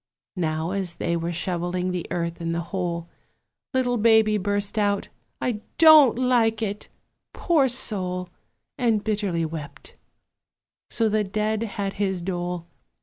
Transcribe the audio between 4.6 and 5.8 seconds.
out, "I